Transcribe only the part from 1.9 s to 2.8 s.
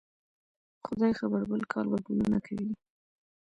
به ګلونه کوي